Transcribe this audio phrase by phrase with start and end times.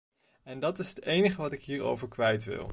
[0.43, 2.69] En dat is het enige wat ik hierover kwijt wil.